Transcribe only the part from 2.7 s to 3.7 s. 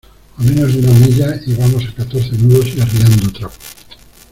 y arriando trapo.